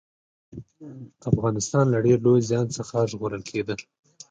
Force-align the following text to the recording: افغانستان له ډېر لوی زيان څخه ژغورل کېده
افغانستان 1.31 1.85
له 1.89 1.99
ډېر 2.05 2.19
لوی 2.25 2.41
زيان 2.49 2.67
څخه 2.77 2.97
ژغورل 3.11 3.41
کېده 3.49 3.75